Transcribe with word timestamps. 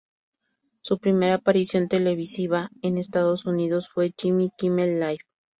Su 0.79 0.97
primera 0.97 1.35
aparición 1.35 1.87
televisiva 1.87 2.71
en 2.81 2.97
Estados 2.97 3.45
Unidos 3.45 3.87
fue 3.89 4.07
en 4.07 4.13
"Jimmy 4.17 4.51
Kimmel 4.57 4.99
Live! 4.99 5.19